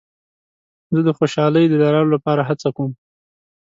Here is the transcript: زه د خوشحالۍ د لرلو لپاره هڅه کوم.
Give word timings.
زه 0.93 0.99
د 1.07 1.09
خوشحالۍ 1.17 1.65
د 1.69 1.73
لرلو 1.83 2.13
لپاره 2.15 2.41
هڅه 2.49 2.69
کوم. 2.77 2.91